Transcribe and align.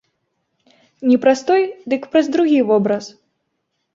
Не 1.09 1.17
праз 1.25 1.43
той, 1.51 1.67
дык 1.95 2.09
праз 2.15 2.25
другі 2.37 2.57
вобраз. 2.69 3.13